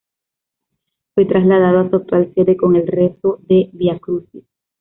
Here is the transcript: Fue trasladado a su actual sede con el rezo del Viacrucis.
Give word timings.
Fue 1.13 1.25
trasladado 1.27 1.77
a 1.81 1.87
su 1.91 1.95
actual 1.97 2.33
sede 2.33 2.57
con 2.57 2.75
el 2.75 2.87
rezo 2.87 3.37
del 3.47 3.69
Viacrucis. 3.71 4.45